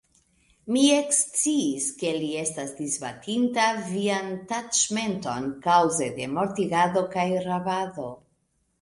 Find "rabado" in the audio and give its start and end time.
7.49-8.13